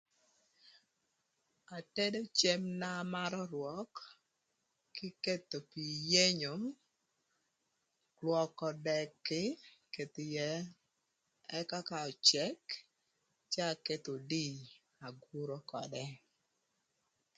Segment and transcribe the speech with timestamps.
[1.77, 3.93] Atedo cem na an amarö rwök
[4.95, 6.53] kï ketho pii yenyo
[8.19, 9.41] lwökö dëkï
[9.93, 10.51] ketho ïë
[11.59, 12.61] ëka ka öcëk
[13.51, 14.55] cë aketho odii
[15.07, 16.05] aguro ködë.